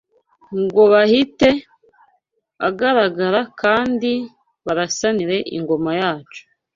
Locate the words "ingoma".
5.57-5.91